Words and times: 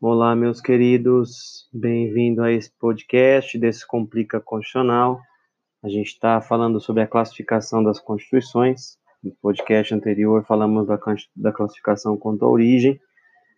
Olá, 0.00 0.36
meus 0.36 0.60
queridos, 0.60 1.68
bem-vindo 1.72 2.40
a 2.40 2.52
esse 2.52 2.70
podcast 2.78 3.58
desse 3.58 3.84
Complica 3.84 4.40
Constitucional. 4.40 5.20
A 5.82 5.88
gente 5.88 6.12
está 6.12 6.40
falando 6.40 6.78
sobre 6.78 7.02
a 7.02 7.06
classificação 7.08 7.82
das 7.82 7.98
constituições. 7.98 8.96
No 9.20 9.34
podcast 9.42 9.92
anterior 9.92 10.44
falamos 10.46 10.86
da, 10.86 11.00
da 11.34 11.50
classificação 11.50 12.16
quanto 12.16 12.44
à 12.44 12.48
origem, 12.48 13.00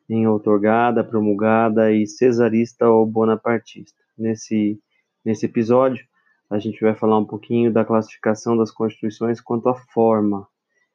em 0.09 0.27
outorgada, 0.27 1.05
promulgada 1.05 1.93
e 1.93 2.07
cesarista 2.07 2.89
ou 2.89 3.05
bonapartista. 3.05 4.03
Nesse, 4.17 4.81
nesse 5.23 5.45
episódio, 5.45 6.03
a 6.49 6.59
gente 6.59 6.81
vai 6.81 6.95
falar 6.95 7.19
um 7.19 7.27
pouquinho 7.27 7.71
da 7.71 7.85
classificação 7.85 8.57
das 8.57 8.71
constituições 8.71 9.43
quanto 9.43 9.69
à 9.69 9.75
forma. 9.75 10.49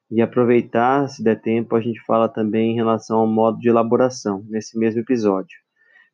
E 0.09 0.21
aproveitar, 0.21 1.07
se 1.09 1.23
der 1.23 1.41
tempo, 1.41 1.75
a 1.75 1.81
gente 1.81 1.99
fala 2.05 2.29
também 2.29 2.71
em 2.71 2.75
relação 2.75 3.19
ao 3.19 3.27
modo 3.27 3.57
de 3.57 3.69
elaboração, 3.69 4.45
nesse 4.47 4.77
mesmo 4.77 5.01
episódio. 5.01 5.57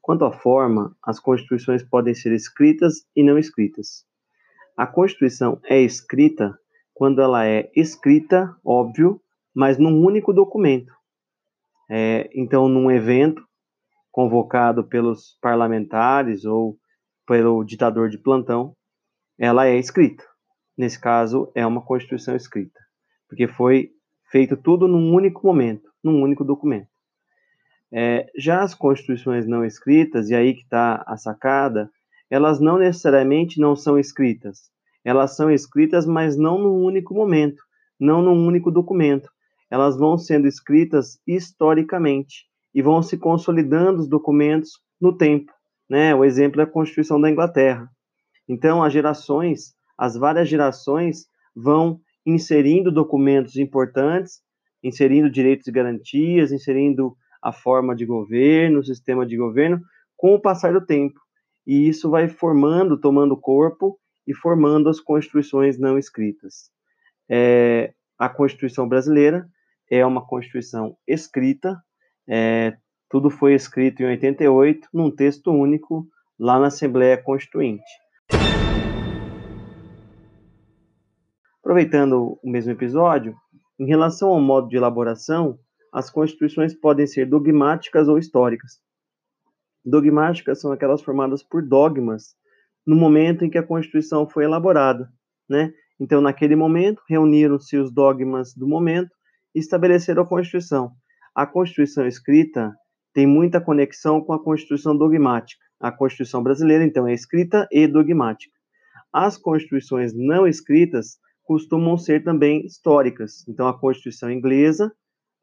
Quanto 0.01 0.23
à 0.23 0.31
forma, 0.31 0.95
as 1.03 1.19
constituições 1.19 1.83
podem 1.83 2.15
ser 2.15 2.31
escritas 2.31 3.05
e 3.15 3.21
não 3.21 3.37
escritas. 3.37 4.05
A 4.77 4.87
Constituição 4.87 5.59
é 5.65 5.79
escrita 5.81 6.57
quando 6.93 7.21
ela 7.21 7.45
é 7.45 7.69
escrita, 7.75 8.55
óbvio, 8.65 9.21
mas 9.53 9.77
num 9.77 10.03
único 10.03 10.31
documento. 10.31 10.93
É, 11.89 12.29
então, 12.33 12.69
num 12.69 12.89
evento 12.89 13.43
convocado 14.09 14.87
pelos 14.87 15.37
parlamentares 15.41 16.45
ou 16.45 16.77
pelo 17.27 17.63
ditador 17.65 18.09
de 18.09 18.17
plantão, 18.17 18.73
ela 19.37 19.67
é 19.67 19.77
escrita. 19.77 20.23
Nesse 20.77 20.99
caso, 20.99 21.51
é 21.53 21.65
uma 21.65 21.83
Constituição 21.83 22.35
escrita 22.35 22.79
porque 23.31 23.47
foi 23.47 23.91
feito 24.29 24.57
tudo 24.57 24.89
num 24.89 25.13
único 25.13 25.47
momento, 25.47 25.89
num 26.03 26.21
único 26.21 26.43
documento. 26.43 26.89
É, 27.89 28.29
já 28.37 28.61
as 28.61 28.75
constituições 28.75 29.47
não 29.47 29.63
escritas, 29.63 30.29
e 30.29 30.35
aí 30.35 30.53
que 30.53 30.63
está 30.63 31.01
a 31.07 31.15
sacada, 31.15 31.89
elas 32.29 32.59
não 32.59 32.77
necessariamente 32.77 33.57
não 33.57 33.73
são 33.73 33.97
escritas. 33.97 34.69
Elas 35.03 35.37
são 35.37 35.49
escritas, 35.49 36.05
mas 36.05 36.35
não 36.35 36.59
num 36.59 36.83
único 36.83 37.13
momento, 37.13 37.63
não 37.97 38.21
num 38.21 38.45
único 38.45 38.69
documento. 38.69 39.31
Elas 39.69 39.97
vão 39.97 40.17
sendo 40.17 40.45
escritas 40.45 41.17
historicamente 41.25 42.47
e 42.75 42.81
vão 42.81 43.01
se 43.01 43.17
consolidando 43.17 44.01
os 44.01 44.09
documentos 44.09 44.71
no 44.99 45.17
tempo. 45.17 45.53
Né? 45.89 46.13
O 46.13 46.25
exemplo 46.25 46.59
é 46.59 46.65
a 46.65 46.67
Constituição 46.67 47.19
da 47.19 47.29
Inglaterra. 47.29 47.89
Então, 48.45 48.83
as 48.83 48.91
gerações, 48.91 49.73
as 49.97 50.17
várias 50.17 50.49
gerações, 50.49 51.27
vão 51.55 52.01
inserindo 52.25 52.91
documentos 52.91 53.55
importantes, 53.57 54.41
inserindo 54.83 55.29
direitos 55.29 55.67
e 55.67 55.71
garantias, 55.71 56.51
inserindo 56.51 57.15
a 57.41 57.51
forma 57.51 57.95
de 57.95 58.05
governo, 58.05 58.79
o 58.79 58.85
sistema 58.85 59.25
de 59.25 59.35
governo, 59.35 59.81
com 60.15 60.35
o 60.35 60.41
passar 60.41 60.73
do 60.73 60.85
tempo. 60.85 61.19
E 61.65 61.87
isso 61.87 62.09
vai 62.09 62.27
formando, 62.27 62.99
tomando 62.99 63.37
corpo 63.37 63.99
e 64.27 64.33
formando 64.33 64.89
as 64.89 64.99
constituições 64.99 65.79
não 65.79 65.97
escritas. 65.97 66.69
É, 67.29 67.93
a 68.17 68.29
Constituição 68.29 68.87
brasileira 68.87 69.47
é 69.89 70.05
uma 70.05 70.25
Constituição 70.25 70.95
escrita, 71.07 71.81
é, 72.27 72.77
tudo 73.09 73.29
foi 73.29 73.53
escrito 73.53 74.01
em 74.01 74.05
88, 74.05 74.87
num 74.93 75.11
texto 75.11 75.51
único, 75.51 76.07
lá 76.39 76.59
na 76.59 76.67
Assembleia 76.67 77.17
Constituinte. 77.17 77.83
Aproveitando 81.63 82.39
o 82.43 82.49
mesmo 82.49 82.71
episódio, 82.71 83.35
em 83.79 83.85
relação 83.85 84.29
ao 84.29 84.41
modo 84.41 84.67
de 84.67 84.77
elaboração, 84.77 85.59
as 85.93 86.09
constituições 86.09 86.73
podem 86.73 87.05
ser 87.05 87.27
dogmáticas 87.27 88.07
ou 88.07 88.17
históricas. 88.17 88.79
Dogmáticas 89.85 90.59
são 90.59 90.71
aquelas 90.71 91.03
formadas 91.03 91.43
por 91.43 91.61
dogmas 91.61 92.35
no 92.85 92.95
momento 92.95 93.45
em 93.45 93.49
que 93.49 93.59
a 93.59 93.63
Constituição 93.65 94.27
foi 94.27 94.43
elaborada, 94.43 95.07
né? 95.47 95.71
Então, 95.99 96.19
naquele 96.19 96.55
momento, 96.55 97.03
reuniram-se 97.07 97.77
os 97.77 97.93
dogmas 97.93 98.55
do 98.55 98.67
momento 98.67 99.11
e 99.53 99.59
estabeleceram 99.59 100.23
a 100.23 100.27
Constituição. 100.27 100.91
A 101.35 101.45
Constituição 101.45 102.07
escrita 102.07 102.73
tem 103.13 103.27
muita 103.27 103.61
conexão 103.61 104.19
com 104.19 104.33
a 104.33 104.43
Constituição 104.43 104.97
dogmática. 104.97 105.63
A 105.79 105.91
Constituição 105.91 106.41
brasileira, 106.41 106.83
então, 106.83 107.07
é 107.07 107.13
escrita 107.13 107.67
e 107.71 107.85
dogmática. 107.85 108.53
As 109.13 109.37
constituições 109.37 110.13
não 110.15 110.47
escritas 110.47 111.17
costumam 111.51 111.97
ser 111.97 112.23
também 112.23 112.65
históricas. 112.65 113.45
Então, 113.45 113.67
a 113.67 113.77
Constituição 113.77 114.31
inglesa 114.31 114.89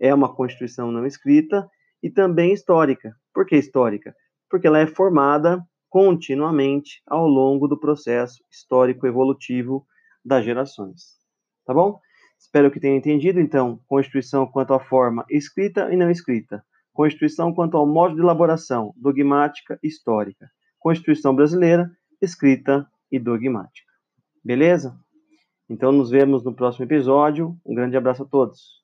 é 0.00 0.14
uma 0.14 0.34
Constituição 0.34 0.90
não 0.90 1.04
escrita 1.04 1.68
e 2.02 2.08
também 2.08 2.50
histórica. 2.50 3.14
Por 3.34 3.44
que 3.44 3.56
histórica? 3.56 4.14
Porque 4.48 4.66
ela 4.66 4.78
é 4.78 4.86
formada 4.86 5.62
continuamente 5.90 7.02
ao 7.06 7.28
longo 7.28 7.68
do 7.68 7.78
processo 7.78 8.42
histórico 8.50 9.06
evolutivo 9.06 9.86
das 10.24 10.46
gerações. 10.46 11.18
Tá 11.66 11.74
bom? 11.74 12.00
Espero 12.38 12.70
que 12.70 12.80
tenha 12.80 12.96
entendido, 12.96 13.38
então, 13.38 13.78
Constituição 13.86 14.46
quanto 14.46 14.72
à 14.72 14.80
forma 14.80 15.26
escrita 15.28 15.92
e 15.92 15.96
não 15.98 16.10
escrita. 16.10 16.64
Constituição 16.94 17.52
quanto 17.52 17.76
ao 17.76 17.86
modo 17.86 18.14
de 18.14 18.22
elaboração, 18.22 18.94
dogmática 18.96 19.78
e 19.82 19.88
histórica. 19.88 20.48
Constituição 20.78 21.36
brasileira, 21.36 21.90
escrita 22.18 22.86
e 23.12 23.18
dogmática. 23.18 23.92
Beleza? 24.42 24.98
Então, 25.68 25.92
nos 25.92 26.10
vemos 26.10 26.42
no 26.44 26.54
próximo 26.54 26.84
episódio. 26.84 27.56
Um 27.64 27.74
grande 27.74 27.96
abraço 27.96 28.22
a 28.22 28.26
todos. 28.26 28.78